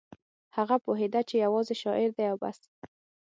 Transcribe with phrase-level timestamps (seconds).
[0.57, 2.59] هغه پوهېده چې یوازې شاعر دی او بس